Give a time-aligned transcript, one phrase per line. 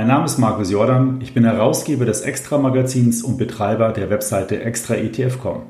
[0.00, 5.64] Mein Name ist Markus Jordan, ich bin Herausgeber des Extra-Magazins und Betreiber der Webseite extraetf.com.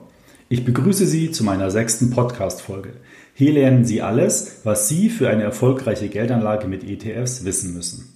[0.48, 2.90] Ich begrüße Sie zu meiner sechsten Podcast-Folge.
[3.34, 8.14] Hier lernen Sie alles, was Sie für eine erfolgreiche Geldanlage mit ETFs wissen müssen.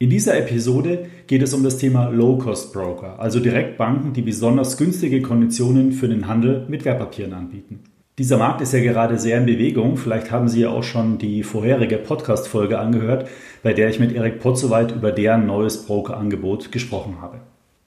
[0.00, 5.92] In dieser Episode geht es um das Thema Low-Cost-Broker, also Direktbanken, die besonders günstige Konditionen
[5.92, 7.84] für den Handel mit Wertpapieren anbieten.
[8.18, 9.96] Dieser Markt ist ja gerade sehr in Bewegung.
[9.96, 13.26] Vielleicht haben Sie ja auch schon die vorherige Podcast-Folge angehört,
[13.62, 17.38] bei der ich mit Erik Potzowait über deren neues Broker-Angebot gesprochen habe.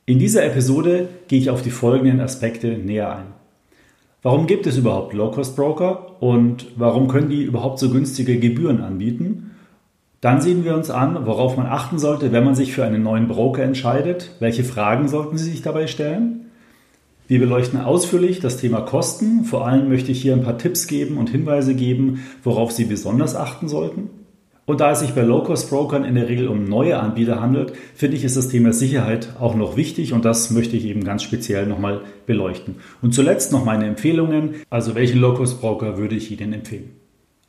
[0.08, 3.26] In dieser Episode gehe ich auf die folgenden Aspekte näher ein.
[4.24, 9.52] Warum gibt es überhaupt Low-Cost-Broker und warum können die überhaupt so günstige Gebühren anbieten?
[10.22, 13.28] Dann sehen wir uns an, worauf man achten sollte, wenn man sich für einen neuen
[13.28, 14.32] Broker entscheidet.
[14.40, 16.45] Welche Fragen sollten Sie sich dabei stellen?
[17.28, 19.46] Wir beleuchten ausführlich das Thema Kosten.
[19.46, 23.36] Vor allem möchte ich hier ein paar Tipps geben und Hinweise geben, worauf Sie besonders
[23.36, 24.10] achten sollten.
[24.68, 28.24] Und da es sich bei Low-Cost-Brokern in der Regel um neue Anbieter handelt, finde ich,
[28.24, 32.02] ist das Thema Sicherheit auch noch wichtig und das möchte ich eben ganz speziell nochmal
[32.26, 32.76] beleuchten.
[33.02, 34.56] Und zuletzt noch meine Empfehlungen.
[34.70, 36.92] Also welchen Low-Cost-Broker würde ich Ihnen empfehlen?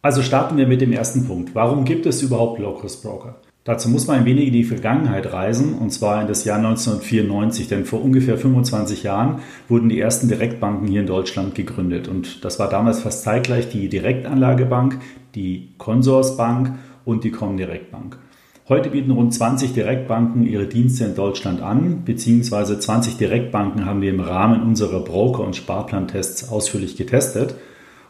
[0.02, 1.54] Also starten wir mit dem ersten Punkt.
[1.54, 3.40] Warum gibt es überhaupt Low-Cost-Broker?
[3.66, 7.66] Dazu muss man ein wenig in die Vergangenheit reisen, und zwar in das Jahr 1994,
[7.66, 12.06] denn vor ungefähr 25 Jahren wurden die ersten Direktbanken hier in Deutschland gegründet.
[12.06, 15.00] Und das war damals fast zeitgleich die Direktanlagebank,
[15.34, 18.20] die Consorsbank und die Comdirect Bank.
[18.68, 24.10] Heute bieten rund 20 Direktbanken ihre Dienste in Deutschland an, beziehungsweise 20 Direktbanken haben wir
[24.10, 27.56] im Rahmen unserer Broker- und Sparplantests ausführlich getestet.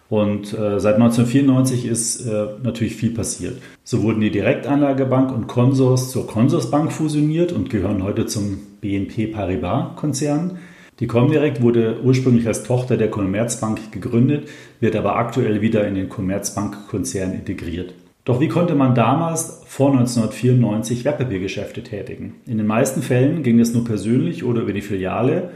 [0.08, 3.60] Und äh, seit 1994 ist äh, natürlich viel passiert.
[3.82, 10.58] So wurden die Direktanlagebank und Consors zur Consorsbank fusioniert und gehören heute zum BNP Paribas-Konzern.
[11.00, 14.48] Die Comdirect wurde ursprünglich als Tochter der Commerzbank gegründet,
[14.80, 17.92] wird aber aktuell wieder in den Commerzbank-Konzern integriert.
[18.24, 22.34] Doch wie konnte man damals vor 1994 Wertpapiergeschäfte tätigen?
[22.46, 25.50] In den meisten Fällen ging es nur persönlich oder über die Filiale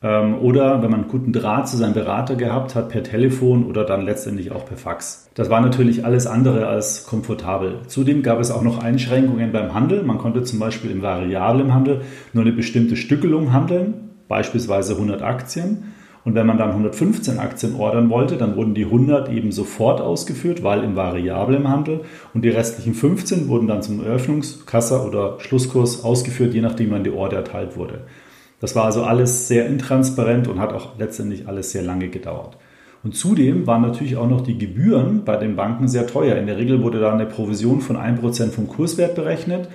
[0.00, 4.02] oder wenn man einen guten Draht zu seinem Berater gehabt hat, per Telefon oder dann
[4.02, 5.28] letztendlich auch per Fax.
[5.34, 7.80] Das war natürlich alles andere als komfortabel.
[7.88, 10.04] Zudem gab es auch noch Einschränkungen beim Handel.
[10.04, 15.94] Man konnte zum Beispiel im variablen Handel nur eine bestimmte Stückelung handeln, beispielsweise 100 Aktien.
[16.24, 20.62] Und wenn man dann 115 Aktien ordern wollte, dann wurden die 100 eben sofort ausgeführt,
[20.62, 22.02] weil im variablen Handel.
[22.34, 27.10] Und die restlichen 15 wurden dann zum Eröffnungskasser oder Schlusskurs ausgeführt, je nachdem wann die
[27.10, 28.00] Order erteilt wurde.
[28.60, 32.56] Das war also alles sehr intransparent und hat auch letztendlich alles sehr lange gedauert.
[33.04, 36.36] Und zudem waren natürlich auch noch die Gebühren bei den Banken sehr teuer.
[36.36, 39.68] In der Regel wurde da eine Provision von 1% vom Kurswert berechnet.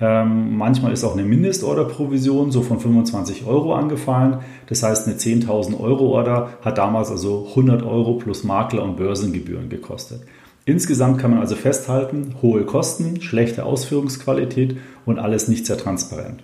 [0.00, 4.38] Ähm, manchmal ist auch eine Mindestorderprovision so von 25 Euro angefallen.
[4.66, 9.68] Das heißt, eine 10.000 Euro Order hat damals also 100 Euro plus Makler- und Börsengebühren
[9.68, 10.22] gekostet.
[10.64, 16.42] Insgesamt kann man also festhalten, hohe Kosten, schlechte Ausführungsqualität und alles nicht sehr transparent.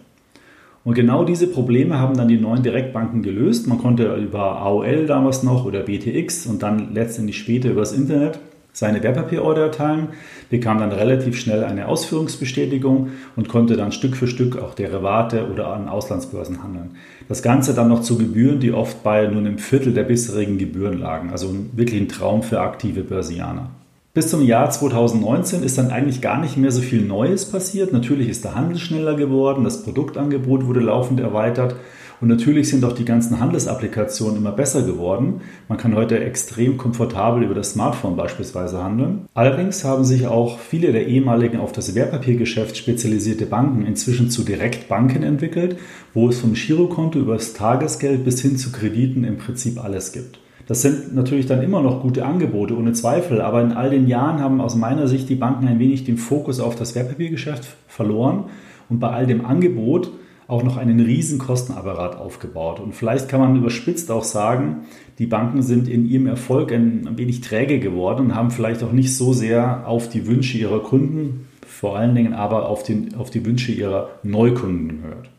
[0.83, 3.67] Und genau diese Probleme haben dann die neuen Direktbanken gelöst.
[3.67, 8.39] Man konnte über AOL damals noch oder BTX und dann letztendlich später übers Internet
[8.73, 10.09] seine Wertpapierorder erteilen,
[10.49, 15.69] bekam dann relativ schnell eine Ausführungsbestätigung und konnte dann Stück für Stück auch Derivate oder
[15.69, 16.97] an Auslandsbörsen handeln.
[17.29, 20.99] Das Ganze dann noch zu Gebühren, die oft bei nur einem Viertel der bisherigen Gebühren
[20.99, 21.31] lagen.
[21.31, 23.71] Also wirklich ein Traum für aktive Börsianer.
[24.13, 27.93] Bis zum Jahr 2019 ist dann eigentlich gar nicht mehr so viel Neues passiert.
[27.93, 31.77] Natürlich ist der Handel schneller geworden, das Produktangebot wurde laufend erweitert
[32.21, 35.43] und natürlich sind auch die ganzen Handelsapplikationen immer besser geworden.
[35.69, 39.27] Man kann heute extrem komfortabel über das Smartphone beispielsweise handeln.
[39.33, 45.23] Allerdings haben sich auch viele der ehemaligen auf das Wertpapiergeschäft spezialisierte Banken inzwischen zu Direktbanken
[45.23, 45.79] entwickelt,
[46.15, 50.41] wo es vom Girokonto über das Tagesgeld bis hin zu Krediten im Prinzip alles gibt.
[50.67, 53.41] Das sind natürlich dann immer noch gute Angebote, ohne Zweifel.
[53.41, 56.61] Aber in all den Jahren haben aus meiner Sicht die Banken ein wenig den Fokus
[56.61, 58.45] auf das Wertpapiergeschäft verloren
[58.89, 60.13] und bei all dem Angebot
[60.51, 62.81] auch noch einen riesen Kostenapparat aufgebaut.
[62.81, 64.83] Und vielleicht kann man überspitzt auch sagen,
[65.19, 69.17] die Banken sind in ihrem Erfolg ein, wenig träge geworden und haben vielleicht auch nicht
[69.17, 73.47] so sehr auf die Wünsche ihrer Kunden, vor allen Dingen aber auf, den, auf die
[73.47, 75.31] Wünsche ihrer Neukunden gehört.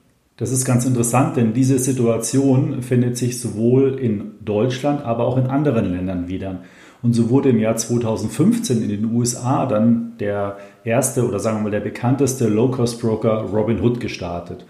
[0.41, 5.45] Das ist ganz interessant, denn diese Situation findet sich sowohl in Deutschland, aber auch in
[5.45, 6.61] anderen Ländern wieder.
[7.03, 11.65] Und so wurde im Jahr 2015 in den USA dann der erste oder sagen wir
[11.65, 14.65] mal der bekannteste Low-Cost-Broker Robinhood gestartet.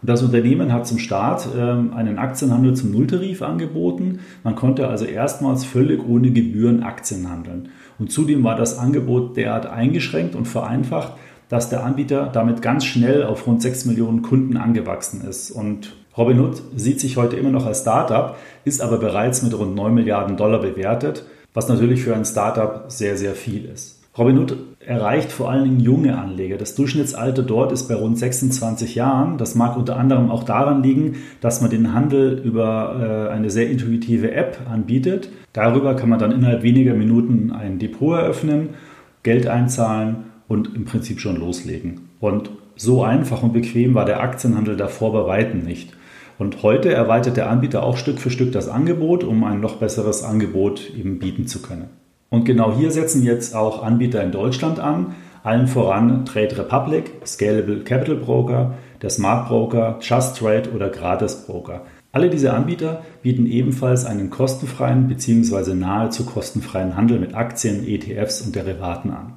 [0.00, 4.20] Und das Unternehmen hat zum Start ähm, einen Aktienhandel zum Nulltarif angeboten.
[4.44, 7.70] Man konnte also erstmals völlig ohne Gebühren Aktien handeln.
[7.98, 11.14] Und zudem war das Angebot derart eingeschränkt und vereinfacht,
[11.48, 15.50] dass der Anbieter damit ganz schnell auf rund 6 Millionen Kunden angewachsen ist.
[15.50, 19.94] Und Robinhood sieht sich heute immer noch als Startup, ist aber bereits mit rund 9
[19.94, 23.96] Milliarden Dollar bewertet, was natürlich für ein Startup sehr, sehr viel ist.
[24.18, 26.56] Robinhood erreicht vor allen Dingen junge Anleger.
[26.56, 29.36] Das Durchschnittsalter dort ist bei rund 26 Jahren.
[29.36, 33.68] Das mag unter anderem auch daran liegen, dass man den Handel über äh, eine sehr
[33.68, 35.28] intuitive App anbietet.
[35.52, 38.70] Darüber kann man dann innerhalb weniger Minuten ein Depot eröffnen,
[39.22, 42.08] Geld einzahlen und im Prinzip schon loslegen.
[42.20, 45.92] Und so einfach und bequem war der Aktienhandel davor bei weitem nicht.
[46.38, 50.22] Und heute erweitert der Anbieter auch Stück für Stück das Angebot, um ein noch besseres
[50.22, 51.88] Angebot eben bieten zu können.
[52.28, 57.84] Und genau hier setzen jetzt auch Anbieter in Deutschland an, allen voran Trade Republic, Scalable
[57.84, 61.82] Capital Broker, der Smart Broker, Just Trade oder Gratis Broker.
[62.12, 65.74] Alle diese Anbieter bieten ebenfalls einen kostenfreien bzw.
[65.74, 69.34] nahezu kostenfreien Handel mit Aktien, ETFs und Derivaten an.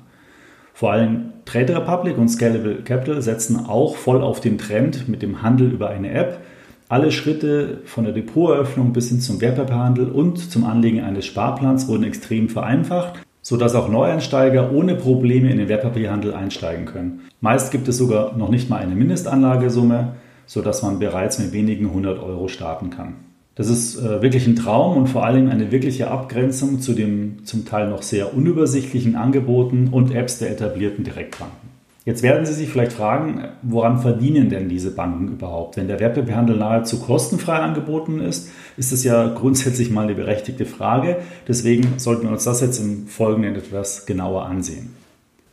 [0.79, 5.41] Vor allem Trade Republic und Scalable Capital setzen auch voll auf den Trend mit dem
[5.41, 6.39] Handel über eine App.
[6.87, 12.05] Alle Schritte von der Depoteröffnung bis hin zum Wertpapierhandel und zum Anlegen eines Sparplans wurden
[12.05, 17.23] extrem vereinfacht, sodass auch Neueinsteiger ohne Probleme in den Wertpapierhandel einsteigen können.
[17.41, 20.13] Meist gibt es sogar noch nicht mal eine Mindestanlagesumme,
[20.45, 23.15] sodass man bereits mit wenigen hundert Euro starten kann.
[23.59, 27.65] Das ist äh, wirklich ein Traum und vor allem eine wirkliche Abgrenzung zu den zum
[27.65, 31.67] Teil noch sehr unübersichtlichen Angeboten und Apps der etablierten Direktbanken.
[32.05, 35.75] Jetzt werden Sie sich vielleicht fragen, woran verdienen denn diese Banken überhaupt?
[35.75, 41.17] Wenn der Wertpapierhandel nahezu kostenfrei angeboten ist, ist es ja grundsätzlich mal eine berechtigte Frage.
[41.45, 44.95] Deswegen sollten wir uns das jetzt im Folgenden etwas genauer ansehen.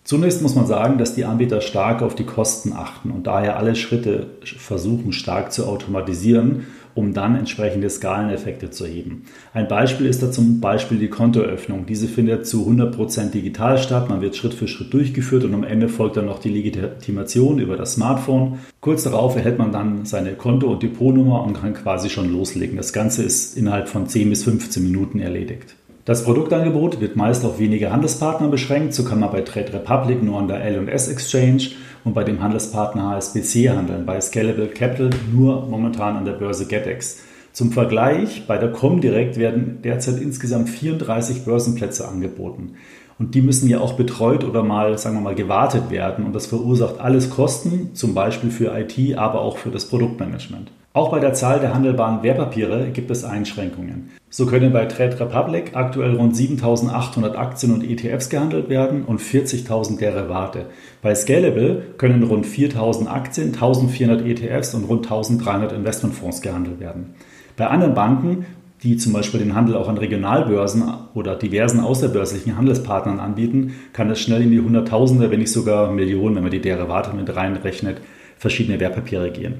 [0.05, 3.75] Zunächst muss man sagen, dass die Anbieter stark auf die Kosten achten und daher alle
[3.75, 9.25] Schritte versuchen stark zu automatisieren um dann entsprechende Skaleneffekte zu heben.
[9.53, 11.87] Ein Beispiel ist da zum Beispiel die Kontoeröffnung.
[11.87, 14.09] Diese findet zu 100% digital statt.
[14.09, 17.77] Man wird Schritt für Schritt durchgeführt und am Ende folgt dann noch die Legitimation über
[17.77, 18.59] das Smartphone.
[18.81, 22.77] Kurz darauf erhält man dann seine Konto- und Depotnummer und kann quasi schon loslegen.
[22.79, 25.77] Das Ganze ist innerhalb von 10 bis 15 Minuten erledigt.
[26.07, 28.95] Das Produktangebot wird meist auf wenige Handelspartner beschränkt.
[28.95, 31.71] So kann man bei Trade Republic nur an der L&S Exchange
[32.07, 37.19] und bei dem Handelspartner HSBC handeln, bei Scalable Capital nur momentan an der Börse GetEx.
[37.53, 42.75] Zum Vergleich, bei der Comdirect werden derzeit insgesamt 34 Börsenplätze angeboten.
[43.19, 46.25] Und die müssen ja auch betreut oder mal, sagen wir mal, gewartet werden.
[46.25, 50.71] Und das verursacht alles Kosten, zum Beispiel für IT, aber auch für das Produktmanagement.
[50.97, 54.13] Auch bei der Zahl der handelbaren Wertpapiere gibt es Einschränkungen.
[54.31, 59.99] So können bei Trade Republic aktuell rund 7800 Aktien und ETFs gehandelt werden und 40.000
[59.99, 60.65] Derivate.
[61.03, 67.13] Bei Scalable können rund 4000 Aktien, 1400 ETFs und rund 1300 Investmentfonds gehandelt werden.
[67.59, 68.47] Bei anderen Banken,
[68.83, 70.83] die zum Beispiel den Handel auch an Regionalbörsen
[71.13, 76.37] oder diversen außerbörslichen Handelspartnern anbieten, kann es schnell in die Hunderttausende, wenn nicht sogar Millionen,
[76.37, 78.01] wenn man die Derivate mit reinrechnet,
[78.39, 79.57] verschiedene Wertpapiere gehen.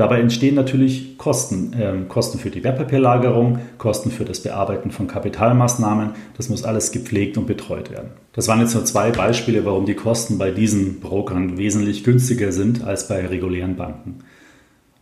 [0.00, 6.12] Dabei entstehen natürlich Kosten, äh, Kosten für die Wertpapierlagerung, Kosten für das Bearbeiten von Kapitalmaßnahmen.
[6.38, 8.12] Das muss alles gepflegt und betreut werden.
[8.32, 12.82] Das waren jetzt nur zwei Beispiele, warum die Kosten bei diesen Brokern wesentlich günstiger sind
[12.82, 14.20] als bei regulären Banken.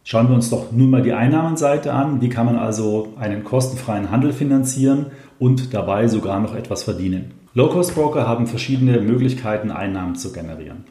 [0.03, 2.21] Schauen wir uns doch nun mal die Einnahmenseite an.
[2.21, 5.07] Wie kann man also einen kostenfreien Handel finanzieren
[5.39, 7.35] und dabei sogar noch etwas verdienen?
[7.55, 10.87] Low-Cost-Broker haben verschiedene Möglichkeiten, Einnahmen zu generieren.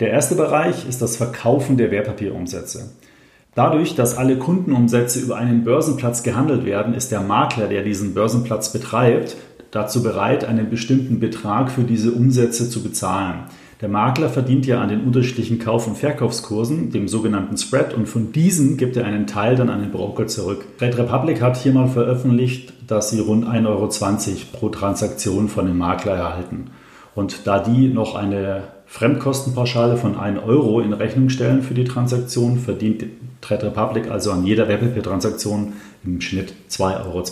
[0.00, 2.88] Der erste Bereich ist das Verkaufen der Wertpapierumsätze.
[3.58, 8.72] Dadurch, dass alle Kundenumsätze über einen Börsenplatz gehandelt werden, ist der Makler, der diesen Börsenplatz
[8.72, 9.36] betreibt,
[9.72, 13.46] dazu bereit, einen bestimmten Betrag für diese Umsätze zu bezahlen.
[13.80, 18.30] Der Makler verdient ja an den unterschiedlichen Kauf- und Verkaufskursen, dem sogenannten Spread, und von
[18.30, 20.64] diesen gibt er einen Teil dann an den Broker zurück.
[20.80, 23.88] Red Republic hat hier mal veröffentlicht, dass sie rund 1,20 Euro
[24.52, 26.66] pro Transaktion von dem Makler erhalten.
[27.16, 32.60] Und da die noch eine Fremdkostenpauschale von 1 Euro in Rechnung stellen für die Transaktion,
[32.60, 33.02] verdient
[33.40, 37.22] Trade Republic also an jeder Wertpapiertransaktion im Schnitt 2,20 Euro.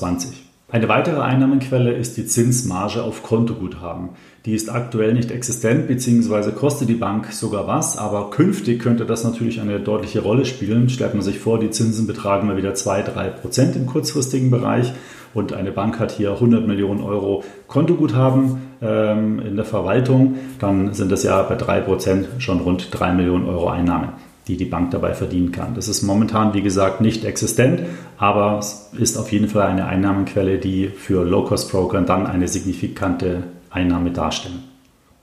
[0.69, 4.09] Eine weitere Einnahmenquelle ist die Zinsmarge auf Kontoguthaben.
[4.47, 6.51] Die ist aktuell nicht existent bzw.
[6.51, 10.89] kostet die Bank sogar was, aber künftig könnte das natürlich eine deutliche Rolle spielen.
[10.89, 14.93] Stellt man sich vor, die Zinsen betragen mal wieder 2-3% im kurzfristigen Bereich
[15.35, 21.13] und eine Bank hat hier 100 Millionen Euro Kontoguthaben ähm, in der Verwaltung, dann sind
[21.13, 24.09] das ja bei 3% schon rund 3 Millionen Euro Einnahmen
[24.49, 25.75] die die Bank dabei verdienen kann.
[25.75, 27.83] Das ist momentan, wie gesagt, nicht existent,
[28.17, 34.11] aber es ist auf jeden Fall eine Einnahmenquelle, die für Low-Cost-Broker dann eine signifikante Einnahme
[34.13, 34.63] darstellen.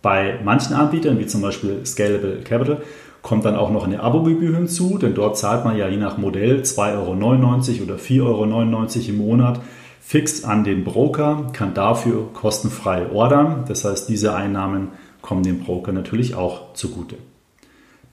[0.01, 2.81] Bei manchen Anbietern, wie zum Beispiel Scalable Capital,
[3.21, 6.61] kommt dann auch noch eine Abogebühr hinzu, denn dort zahlt man ja je nach Modell
[6.61, 9.61] 2,99 Euro oder 4,99 Euro im Monat
[10.01, 13.63] fix an den Broker, kann dafür kostenfrei ordern.
[13.69, 14.89] Das heißt, diese Einnahmen
[15.21, 17.15] kommen dem Broker natürlich auch zugute.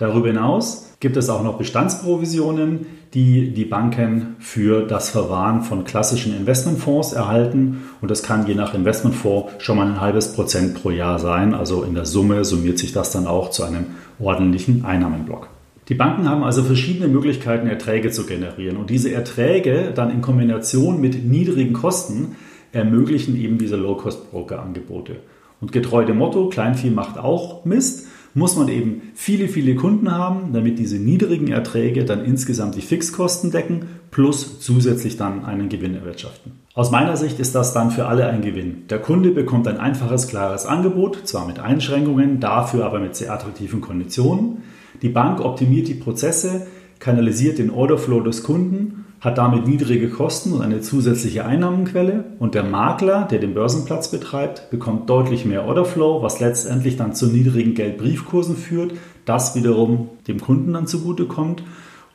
[0.00, 6.34] Darüber hinaus gibt es auch noch Bestandsprovisionen, die die Banken für das Verwahren von klassischen
[6.34, 7.82] Investmentfonds erhalten.
[8.00, 11.52] Und das kann je nach Investmentfonds schon mal ein halbes Prozent pro Jahr sein.
[11.52, 13.88] Also in der Summe summiert sich das dann auch zu einem
[14.18, 15.48] ordentlichen Einnahmenblock.
[15.90, 18.78] Die Banken haben also verschiedene Möglichkeiten, Erträge zu generieren.
[18.78, 22.36] Und diese Erträge dann in Kombination mit niedrigen Kosten
[22.72, 25.16] ermöglichen eben diese Low-Cost-Broker-Angebote.
[25.60, 30.52] Und getreu dem Motto, Kleinvieh macht auch Mist, muss man eben viele, viele Kunden haben,
[30.52, 36.52] damit diese niedrigen Erträge dann insgesamt die Fixkosten decken, plus zusätzlich dann einen Gewinn erwirtschaften.
[36.74, 38.86] Aus meiner Sicht ist das dann für alle ein Gewinn.
[38.88, 43.80] Der Kunde bekommt ein einfaches, klares Angebot, zwar mit Einschränkungen, dafür aber mit sehr attraktiven
[43.80, 44.58] Konditionen.
[45.02, 46.66] Die Bank optimiert die Prozesse,
[47.00, 52.24] kanalisiert den Orderflow des Kunden, hat damit niedrige Kosten und eine zusätzliche Einnahmenquelle.
[52.38, 57.26] Und der Makler, der den Börsenplatz betreibt, bekommt deutlich mehr Orderflow, was letztendlich dann zu
[57.26, 58.92] niedrigen Geldbriefkursen führt,
[59.26, 61.62] das wiederum dem Kunden dann zugutekommt.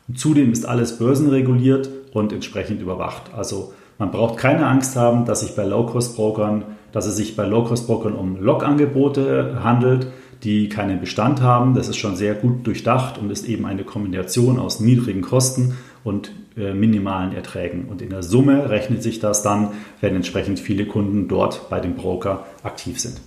[0.08, 3.32] Und zudem ist alles börsenreguliert und entsprechend überwacht.
[3.36, 8.14] Also man braucht keine Angst haben, dass sich bei Low-Cost-Brokern, dass es sich bei Low-Cost-Brokern
[8.14, 10.08] um Log-Angebote handelt
[10.44, 11.74] die keinen Bestand haben.
[11.74, 16.32] Das ist schon sehr gut durchdacht und ist eben eine Kombination aus niedrigen Kosten und
[16.58, 17.86] äh, minimalen Erträgen.
[17.86, 19.70] Und in der Summe rechnet sich das dann,
[20.02, 23.20] wenn entsprechend viele Kunden dort bei dem Broker aktiv sind.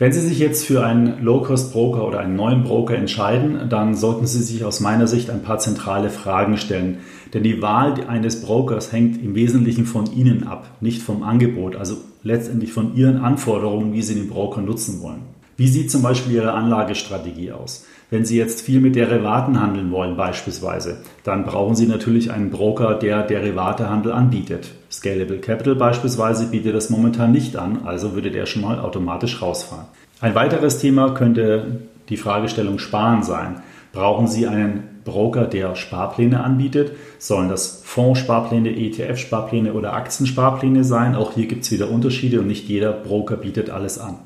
[0.00, 4.42] Wenn Sie sich jetzt für einen Low-Cost-Broker oder einen neuen Broker entscheiden, dann sollten Sie
[4.42, 6.98] sich aus meiner Sicht ein paar zentrale Fragen stellen.
[7.34, 11.96] Denn die Wahl eines Brokers hängt im Wesentlichen von Ihnen ab, nicht vom Angebot, also
[12.22, 15.37] letztendlich von Ihren Anforderungen, wie Sie den Broker nutzen wollen.
[15.58, 17.84] Wie sieht zum Beispiel Ihre Anlagestrategie aus?
[18.10, 22.94] Wenn Sie jetzt viel mit Derivaten handeln wollen beispielsweise, dann brauchen Sie natürlich einen Broker,
[22.94, 24.70] der Derivatehandel anbietet.
[24.88, 29.86] Scalable Capital beispielsweise bietet das momentan nicht an, also würde der schon mal automatisch rausfahren.
[30.20, 33.60] Ein weiteres Thema könnte die Fragestellung Sparen sein.
[33.92, 36.92] Brauchen Sie einen Broker, der Sparpläne anbietet?
[37.18, 41.16] Sollen das Fondssparpläne, ETF-Sparpläne oder Aktiensparpläne sein?
[41.16, 44.18] Auch hier gibt es wieder Unterschiede und nicht jeder Broker bietet alles an.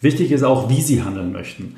[0.00, 1.76] Wichtig ist auch, wie Sie handeln möchten.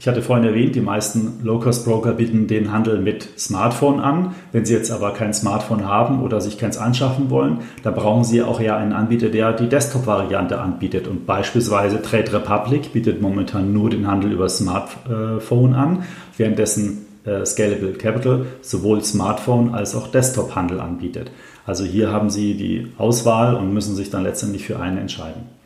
[0.00, 4.34] Ich hatte vorhin erwähnt, die meisten Low-Cost-Broker bieten den Handel mit Smartphone an.
[4.50, 8.40] Wenn Sie jetzt aber kein Smartphone haben oder sich keins anschaffen wollen, dann brauchen Sie
[8.40, 11.06] auch ja einen Anbieter, der die Desktop-Variante anbietet.
[11.06, 16.04] Und beispielsweise Trade Republic bietet momentan nur den Handel über Smartphone an,
[16.38, 21.30] währenddessen äh, Scalable Capital sowohl Smartphone als auch Desktop-Handel anbietet.
[21.66, 25.59] Also hier haben Sie die Auswahl und müssen sich dann letztendlich für einen entscheiden.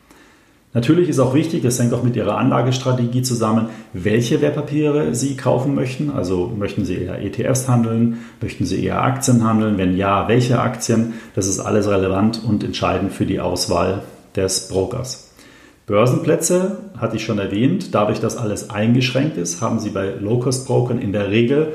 [0.75, 5.73] Natürlich ist auch wichtig, das hängt auch mit Ihrer Anlagestrategie zusammen, welche Wertpapiere Sie kaufen
[5.73, 6.09] möchten.
[6.09, 9.77] Also möchten Sie eher ETFs handeln, möchten Sie eher Aktien handeln?
[9.77, 11.13] Wenn ja, welche Aktien?
[11.33, 14.01] Das ist alles relevant und entscheidend für die Auswahl
[14.35, 15.31] des Brokers.
[15.85, 17.95] Börsenplätze hatte ich schon erwähnt.
[17.95, 21.71] Dadurch, dass alles eingeschränkt ist, haben Sie bei Low-Cost-Brokern in der Regel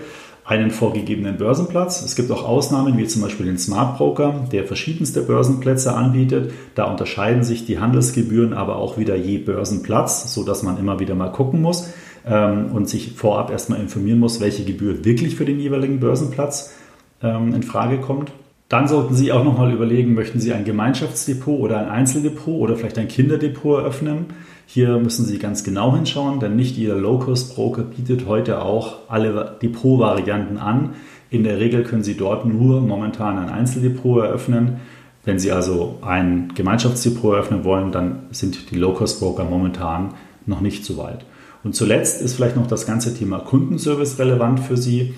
[0.50, 2.02] einen vorgegebenen Börsenplatz.
[2.02, 6.52] Es gibt auch Ausnahmen, wie zum Beispiel den Smart Broker, der verschiedenste Börsenplätze anbietet.
[6.74, 11.30] Da unterscheiden sich die Handelsgebühren aber auch wieder je Börsenplatz, sodass man immer wieder mal
[11.30, 11.90] gucken muss
[12.26, 16.74] ähm, und sich vorab erstmal informieren muss, welche Gebühr wirklich für den jeweiligen Börsenplatz
[17.22, 18.32] ähm, in Frage kommt.
[18.68, 22.98] Dann sollten Sie auch nochmal überlegen, möchten Sie ein Gemeinschaftsdepot oder ein Einzeldepot oder vielleicht
[22.98, 24.26] ein Kinderdepot eröffnen.
[24.72, 30.58] Hier müssen Sie ganz genau hinschauen, denn nicht jeder Low-Cost-Broker bietet heute auch alle Depot-Varianten
[30.58, 30.90] an.
[31.28, 34.76] In der Regel können Sie dort nur momentan ein Einzeldepot eröffnen.
[35.24, 40.14] Wenn Sie also ein Gemeinschaftsdepot eröffnen wollen, dann sind die Low-Cost-Broker momentan
[40.46, 41.24] noch nicht so weit.
[41.64, 45.14] Und zuletzt ist vielleicht noch das ganze Thema Kundenservice relevant für Sie.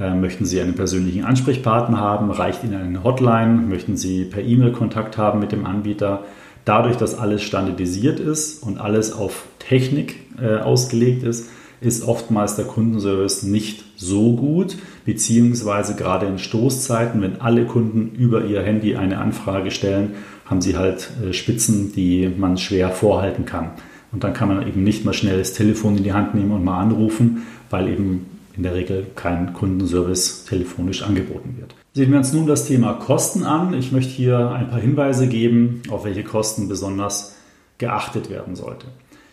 [0.00, 2.28] Äh, möchten Sie einen persönlichen Ansprechpartner haben?
[2.32, 3.52] Reicht Ihnen eine Hotline?
[3.68, 6.24] Möchten Sie per E-Mail Kontakt haben mit dem Anbieter?
[6.66, 11.48] Dadurch, dass alles standardisiert ist und alles auf Technik äh, ausgelegt ist,
[11.80, 18.44] ist oftmals der Kundenservice nicht so gut, beziehungsweise gerade in Stoßzeiten, wenn alle Kunden über
[18.44, 23.70] ihr Handy eine Anfrage stellen, haben sie halt äh, Spitzen, die man schwer vorhalten kann.
[24.10, 26.64] Und dann kann man eben nicht mal schnell das Telefon in die Hand nehmen und
[26.64, 31.76] mal anrufen, weil eben in der Regel kein Kundenservice telefonisch angeboten wird.
[31.96, 33.72] Sehen wir uns nun das Thema Kosten an.
[33.72, 37.36] Ich möchte hier ein paar Hinweise geben, auf welche Kosten besonders
[37.78, 38.88] geachtet werden sollte.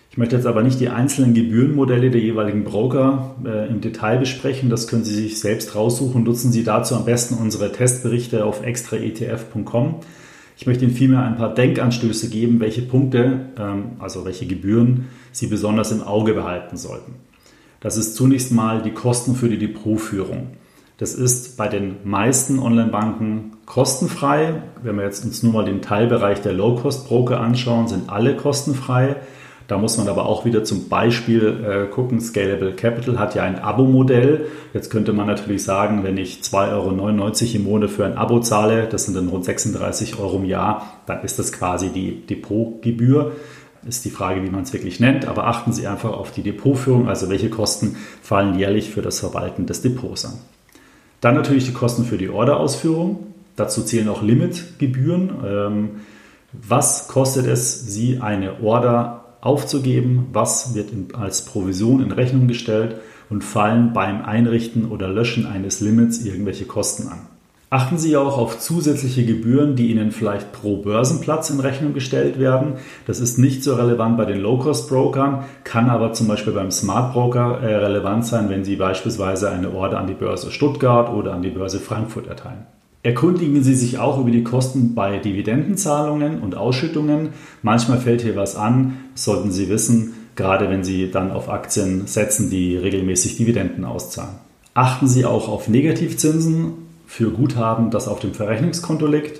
[0.10, 4.70] Ich möchte jetzt aber nicht die einzelnen Gebührenmodelle der jeweiligen Broker äh, im Detail besprechen.
[4.70, 6.24] Das können Sie sich selbst raussuchen.
[6.24, 9.96] Nutzen Sie dazu am besten unsere Testberichte auf extraetf.com.
[10.55, 15.48] Ich möchte Ihnen vielmehr ein paar Denkanstöße geben, welche Punkte, ähm, also welche Gebühren Sie
[15.48, 17.15] besonders im Auge behalten sollten.
[17.82, 20.51] Das ist zunächst mal die Kosten für die Depotführung.
[21.03, 24.63] Das ist bei den meisten Online-Banken kostenfrei.
[24.83, 29.17] Wenn wir jetzt uns nur mal den Teilbereich der Low-Cost-Broker anschauen, sind alle kostenfrei.
[29.67, 33.60] Da muss man aber auch wieder zum Beispiel äh, gucken, Scalable Capital hat ja ein
[33.60, 34.45] Abo-Modell.
[34.74, 38.88] Jetzt könnte man natürlich sagen, wenn ich 2,99 Euro im Monat für ein Abo zahle,
[38.89, 43.33] das sind dann rund 36 Euro im Jahr, dann ist das quasi die Depotgebühr.
[43.86, 47.10] Ist die Frage, wie man es wirklich nennt, aber achten Sie einfach auf die Depotführung,
[47.10, 50.36] also welche Kosten fallen jährlich für das Verwalten des Depots an.
[51.24, 53.27] Dann natürlich die Kosten für die Orderausführung.
[53.56, 55.32] Dazu zählen auch Limitgebühren.
[55.46, 55.89] Ähm,
[56.51, 62.98] was kostet es, Sie eine Order aufzugeben, was wird als Provision in Rechnung gestellt
[63.30, 67.20] und fallen beim Einrichten oder Löschen eines Limits irgendwelche Kosten an.
[67.74, 72.74] Achten Sie auch auf zusätzliche Gebühren, die Ihnen vielleicht pro Börsenplatz in Rechnung gestellt werden.
[73.08, 77.62] Das ist nicht so relevant bei den Low-Cost-Brokern, kann aber zum Beispiel beim Smart Broker
[77.63, 81.50] äh, relevant sein, wenn Sie beispielsweise eine Order an die Börse Stuttgart oder an die
[81.50, 82.68] Börse Frankfurt erteilen.
[83.01, 87.30] Erkundigen Sie sich auch über die Kosten bei Dividendenzahlungen und Ausschüttungen.
[87.63, 92.51] Manchmal fällt hier was an, sollten Sie wissen, gerade wenn Sie dann auf Aktien setzen,
[92.51, 94.36] die regelmäßig Dividenden auszahlen.
[94.75, 99.39] Achten Sie auch auf Negativzinsen für Guthaben, das auf dem Verrechnungskonto liegt.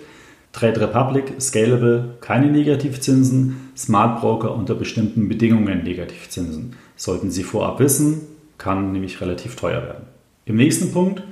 [0.52, 6.76] Trade Republic, Scalable, keine Negativzinsen, Smart Broker unter bestimmten Bedingungen Negativzinsen.
[6.96, 8.22] Sollten Sie vorab wissen,
[8.58, 10.04] kann nämlich relativ teuer werden.
[10.46, 11.24] Im nächsten Punkt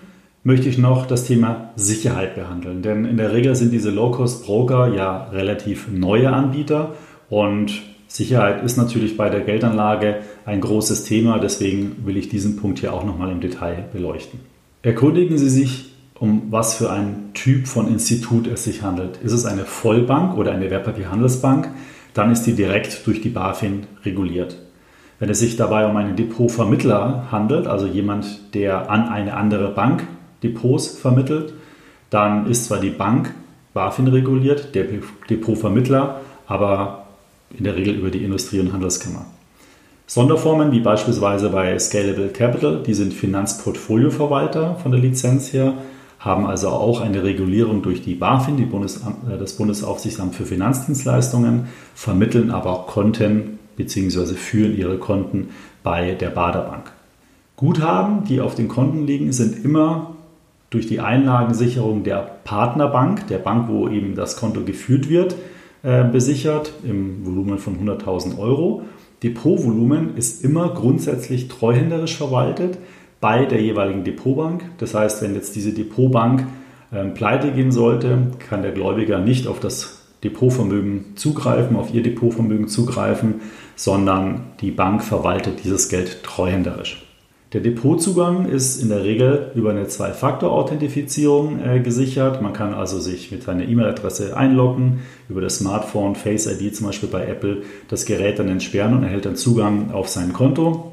[0.44, 2.82] möchte ich noch das Thema Sicherheit behandeln.
[2.82, 6.96] Denn in der Regel sind diese Low-Cost-Broker ja relativ neue Anbieter
[7.30, 7.72] und
[8.08, 11.40] Sicherheit ist natürlich bei der Geldanlage ein großes Thema.
[11.40, 14.40] Deswegen will ich diesen Punkt hier auch nochmal im Detail beleuchten.
[14.82, 15.91] Erkundigen Sie sich,
[16.22, 19.18] um was für einen Typ von Institut es sich handelt.
[19.24, 21.70] Ist es eine Vollbank oder eine Wertpapierhandelsbank?
[22.14, 24.56] Dann ist die direkt durch die BaFin reguliert.
[25.18, 30.04] Wenn es sich dabei um einen Depotvermittler handelt, also jemand, der an eine andere Bank
[30.44, 31.54] Depots vermittelt.
[32.12, 33.34] Dann ist zwar die Bank
[33.74, 34.86] BaFin reguliert, der
[35.28, 37.08] Depotvermittler, aber
[37.58, 39.26] in der Regel über die Industrie- und Handelskammer.
[40.06, 45.74] Sonderformen wie beispielsweise bei Scalable Capital, die sind Finanzportfolioverwalter von der Lizenz her,
[46.22, 51.68] haben also auch eine Regulierung durch die BaFin, die Bundesamt, äh, das Bundesaufsichtsamt für Finanzdienstleistungen,
[51.96, 54.36] vermitteln aber Konten bzw.
[54.36, 55.50] führen ihre Konten
[55.84, 56.92] bei der Baderbank.
[57.56, 60.16] Guthaben, die auf den Konten liegen, sind immer
[60.70, 65.36] durch die Einlagensicherung der Partnerbank, der Bank, wo eben das Konto geführt wird,
[65.84, 68.84] äh, besichert im Volumen von 100.000 Euro.
[69.24, 72.78] Depotvolumen ist immer grundsätzlich treuhänderisch verwaltet
[73.22, 74.64] bei der jeweiligen Depotbank.
[74.80, 76.46] Das heißt, wenn jetzt diese Depotbank
[76.92, 82.68] ähm, pleite gehen sollte, kann der Gläubiger nicht auf das Depotvermögen zugreifen, auf ihr Depotvermögen
[82.68, 83.42] zugreifen,
[83.76, 87.08] sondern die Bank verwaltet dieses Geld treuhänderisch.
[87.54, 92.42] Der Depotzugang ist in der Regel über eine Zwei-Faktor-Authentifizierung äh, gesichert.
[92.42, 97.10] Man kann also sich mit seiner E-Mail-Adresse einloggen, über das Smartphone, Face ID zum Beispiel
[97.10, 100.91] bei Apple, das Gerät dann entsperren und erhält dann Zugang auf sein Konto.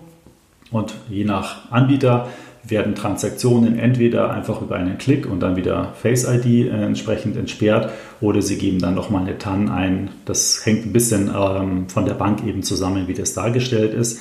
[0.71, 2.29] Und je nach Anbieter
[2.65, 7.91] werden Transaktionen entweder einfach über einen Klick und dann wieder Face ID äh, entsprechend entsperrt
[8.21, 10.11] oder sie geben dann nochmal eine TAN ein.
[10.25, 14.21] Das hängt ein bisschen ähm, von der Bank eben zusammen, wie das dargestellt ist.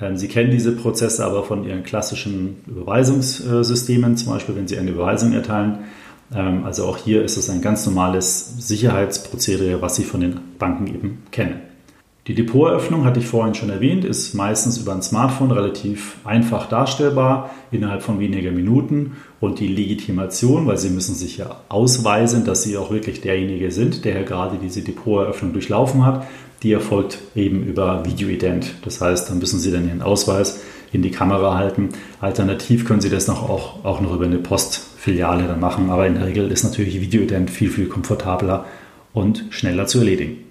[0.00, 4.90] Ähm, Sie kennen diese Prozesse aber von Ihren klassischen Überweisungssystemen, zum Beispiel wenn Sie eine
[4.90, 5.84] Überweisung erteilen.
[6.34, 10.86] Ähm, also auch hier ist es ein ganz normales Sicherheitsprozedere, was Sie von den Banken
[10.88, 11.73] eben kennen.
[12.26, 17.50] Die Depoteröffnung, hatte ich vorhin schon erwähnt, ist meistens über ein Smartphone relativ einfach darstellbar,
[17.70, 19.18] innerhalb von weniger Minuten.
[19.40, 24.06] Und die Legitimation, weil Sie müssen sich ja ausweisen, dass Sie auch wirklich derjenige sind,
[24.06, 26.26] der gerade diese Depoteröffnung durchlaufen hat,
[26.62, 28.76] die erfolgt eben über Videoident.
[28.86, 31.90] Das heißt, dann müssen Sie dann Ihren Ausweis in die Kamera halten.
[32.22, 36.14] Alternativ können Sie das noch auch, auch noch über eine Postfiliale dann machen, aber in
[36.14, 38.64] der Regel ist natürlich Videoident viel, viel komfortabler
[39.12, 40.43] und schneller zu erledigen.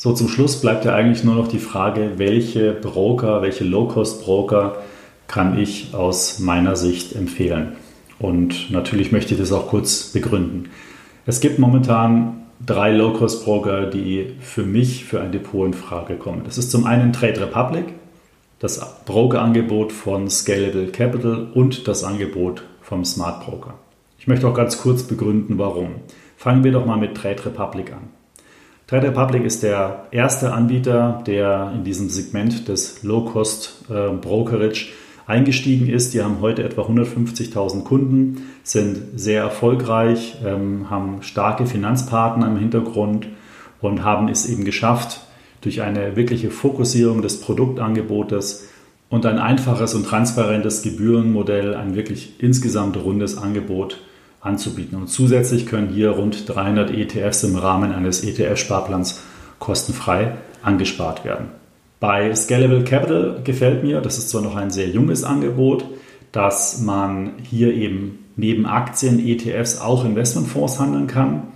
[0.00, 4.76] So, zum Schluss bleibt ja eigentlich nur noch die Frage, welche Broker, welche Low-Cost-Broker
[5.26, 7.72] kann ich aus meiner Sicht empfehlen?
[8.20, 10.70] Und natürlich möchte ich das auch kurz begründen.
[11.26, 16.42] Es gibt momentan drei Low-Cost-Broker, die für mich für ein Depot in Frage kommen.
[16.44, 17.86] Das ist zum einen Trade Republic,
[18.60, 23.74] das Brokerangebot von Scalable Capital und das Angebot vom Smart Broker.
[24.20, 25.96] Ich möchte auch ganz kurz begründen, warum.
[26.36, 28.17] Fangen wir doch mal mit Trade Republic an.
[28.88, 34.86] Trade Republic ist der erste Anbieter, der in diesem Segment des Low-Cost äh, Brokerage
[35.26, 36.14] eingestiegen ist.
[36.14, 43.28] Die haben heute etwa 150.000 Kunden, sind sehr erfolgreich, ähm, haben starke Finanzpartner im Hintergrund
[43.82, 45.20] und haben es eben geschafft,
[45.60, 48.70] durch eine wirkliche Fokussierung des Produktangebotes
[49.10, 53.98] und ein einfaches und transparentes Gebührenmodell ein wirklich insgesamt rundes Angebot
[54.40, 54.98] anzubieten.
[54.98, 59.22] Und zusätzlich können hier rund 300 ETFs im Rahmen eines ETF-Sparplans
[59.58, 61.48] kostenfrei angespart werden.
[62.00, 65.84] Bei Scalable Capital gefällt mir, das ist zwar noch ein sehr junges Angebot,
[66.30, 71.48] dass man hier eben neben Aktien, ETFs auch Investmentfonds handeln kann.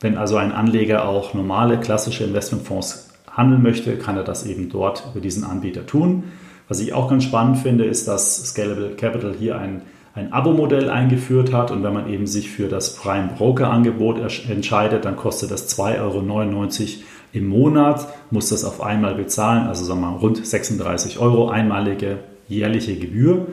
[0.00, 5.04] Wenn also ein Anleger auch normale klassische Investmentfonds handeln möchte, kann er das eben dort
[5.12, 6.24] über diesen Anbieter tun.
[6.68, 9.82] Was ich auch ganz spannend finde, ist, dass Scalable Capital hier ein,
[10.14, 11.70] ein Abo-Modell eingeführt hat.
[11.70, 14.18] Und wenn man eben sich für das Prime Broker Angebot
[14.48, 20.00] entscheidet, dann kostet das 2,99 Euro im Monat, muss das auf einmal bezahlen, also sagen
[20.00, 22.18] wir mal rund 36 Euro einmalige
[22.48, 23.46] jährliche Gebühr.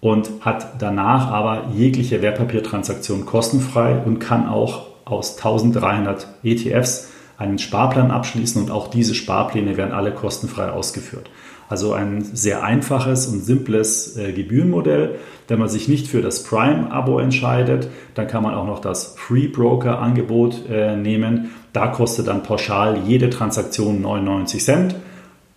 [0.00, 8.10] Und hat danach aber jegliche Wertpapiertransaktion kostenfrei und kann auch aus 1300 ETFs einen Sparplan
[8.10, 8.60] abschließen.
[8.60, 11.30] Und auch diese Sparpläne werden alle kostenfrei ausgeführt.
[11.68, 15.16] Also ein sehr einfaches und simples äh, Gebührenmodell.
[15.48, 19.48] Wenn man sich nicht für das Prime-Abo entscheidet, dann kann man auch noch das Free
[19.48, 21.50] Broker-Angebot äh, nehmen.
[21.72, 24.94] Da kostet dann pauschal jede Transaktion 99 Cent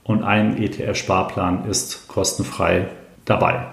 [0.04, 2.88] und ein ETF-Sparplan ist kostenfrei
[3.26, 3.67] dabei.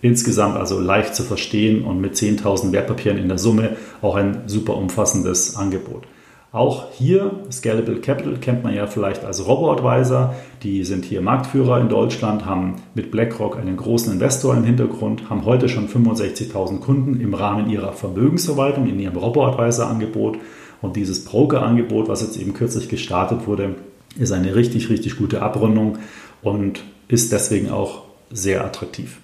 [0.00, 4.76] Insgesamt also leicht zu verstehen und mit 10.000 Wertpapieren in der Summe auch ein super
[4.76, 6.04] umfassendes Angebot.
[6.52, 10.34] Auch hier, Scalable Capital kennt man ja vielleicht als Robo-Advisor.
[10.62, 15.46] Die sind hier Marktführer in Deutschland, haben mit BlackRock einen großen Investor im Hintergrund, haben
[15.46, 20.36] heute schon 65.000 Kunden im Rahmen ihrer Vermögensverwaltung in ihrem Robo-Advisor-Angebot.
[20.82, 23.76] Und dieses Broker-Angebot, was jetzt eben kürzlich gestartet wurde,
[24.18, 25.98] ist eine richtig, richtig gute Abrundung
[26.42, 29.20] und ist deswegen auch sehr attraktiv.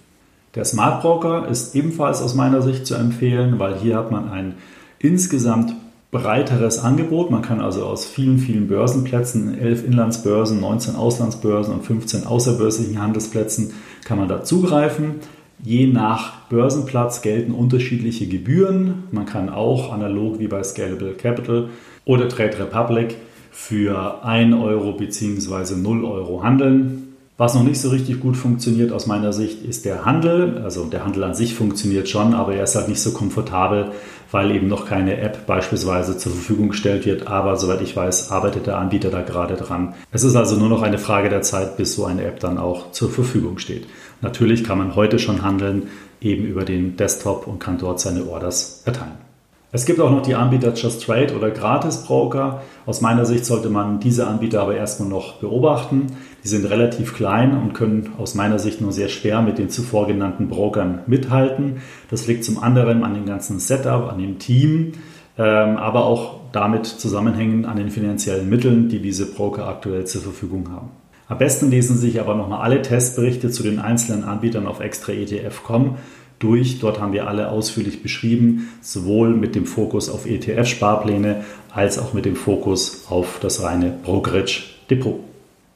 [0.55, 4.55] Der Smart Broker ist ebenfalls aus meiner Sicht zu empfehlen, weil hier hat man ein
[4.99, 5.75] insgesamt
[6.11, 7.31] breiteres Angebot.
[7.31, 13.73] Man kann also aus vielen, vielen Börsenplätzen, 11 Inlandsbörsen, 19 Auslandsbörsen und 15 außerbörslichen Handelsplätzen,
[14.05, 15.17] kann man da zugreifen.
[15.63, 19.05] Je nach Börsenplatz gelten unterschiedliche Gebühren.
[19.11, 21.69] Man kann auch analog wie bei Scalable Capital
[22.05, 23.17] oder Trade Republic
[23.51, 25.75] für 1 Euro bzw.
[25.77, 27.08] 0 Euro handeln.
[27.41, 30.61] Was noch nicht so richtig gut funktioniert aus meiner Sicht ist der Handel.
[30.65, 33.93] Also der Handel an sich funktioniert schon, aber er ist halt nicht so komfortabel,
[34.33, 37.29] weil eben noch keine App beispielsweise zur Verfügung gestellt wird.
[37.29, 39.95] Aber soweit ich weiß, arbeitet der Anbieter da gerade dran.
[40.11, 42.91] Es ist also nur noch eine Frage der Zeit, bis so eine App dann auch
[42.91, 43.87] zur Verfügung steht.
[44.21, 45.85] Natürlich kann man heute schon handeln,
[46.21, 49.29] eben über den Desktop und kann dort seine Orders erteilen.
[49.71, 52.63] Es gibt auch noch die Anbieter Just Trade oder Gratis Broker.
[52.87, 56.07] Aus meiner Sicht sollte man diese Anbieter aber erstmal noch beobachten.
[56.49, 60.07] Die sind relativ klein und können aus meiner Sicht nur sehr schwer mit den zuvor
[60.07, 61.83] genannten Brokern mithalten.
[62.11, 64.93] Das liegt zum anderen an dem ganzen Setup, an dem Team,
[65.37, 70.71] ähm, aber auch damit zusammenhängen an den finanziellen Mitteln, die diese Broker aktuell zur Verfügung
[70.73, 70.89] haben.
[71.29, 75.97] Am besten lesen Sie sich aber nochmal alle Testberichte zu den einzelnen Anbietern auf extraetf.com
[76.39, 76.81] durch.
[76.81, 82.25] Dort haben wir alle ausführlich beschrieben, sowohl mit dem Fokus auf ETF-Sparpläne als auch mit
[82.25, 85.28] dem Fokus auf das reine Brokerage-Depot.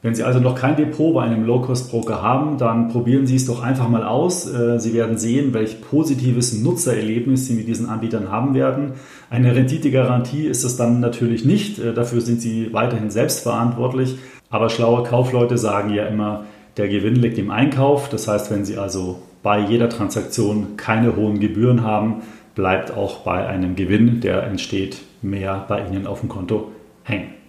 [0.04, 3.62] Wenn Sie also noch kein Depot bei einem Low-Cost-Broker haben, dann probieren Sie es doch
[3.62, 4.52] einfach mal aus.
[4.52, 8.94] Äh, Sie werden sehen, welch positives Nutzererlebnis Sie mit diesen Anbietern haben werden.
[9.30, 11.78] Eine Renditegarantie ist es dann natürlich nicht.
[11.78, 14.16] Äh, dafür sind Sie weiterhin selbstverantwortlich.
[14.50, 16.46] Aber schlaue Kaufleute sagen ja immer,
[16.78, 18.08] der Gewinn liegt im Einkauf.
[18.08, 22.22] Das heißt, wenn Sie also bei jeder Transaktion keine hohen Gebühren haben,
[22.56, 26.72] bleibt auch bei einem Gewinn, der entsteht, mehr bei Ihnen auf dem Konto
[27.04, 27.41] hängen.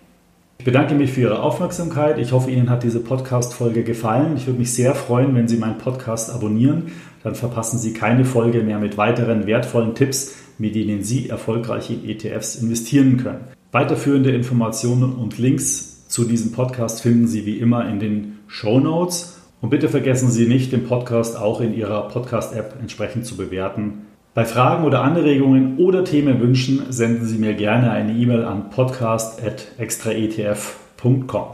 [0.63, 2.17] Ich bedanke mich für Ihre Aufmerksamkeit.
[2.19, 4.37] Ich hoffe, Ihnen hat diese Podcast-Folge gefallen.
[4.37, 6.83] Ich würde mich sehr freuen, wenn Sie meinen Podcast abonnieren.
[7.21, 12.07] Dann verpassen Sie keine Folge mehr mit weiteren wertvollen Tipps, mit denen Sie erfolgreich in
[12.07, 13.41] ETFs investieren können.
[13.73, 19.41] Weiterführende Informationen und Links zu diesem Podcast finden Sie wie immer in den Show Notes.
[19.59, 24.05] Und bitte vergessen Sie nicht, den Podcast auch in Ihrer Podcast-App entsprechend zu bewerten.
[24.35, 31.45] Bei Fragen oder Anregungen oder Themenwünschen senden Sie mir gerne eine E-Mail an podcast.extraetf.com.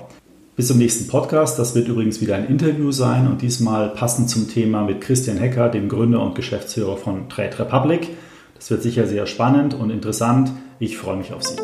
[0.56, 1.60] Bis zum nächsten Podcast.
[1.60, 5.68] Das wird übrigens wieder ein Interview sein und diesmal passend zum Thema mit Christian Hecker,
[5.68, 8.12] dem Gründer und Geschäftsführer von Trade Republic.
[8.56, 10.54] Das wird sicher sehr spannend und interessant.
[10.80, 11.58] Ich freue mich auf Sie.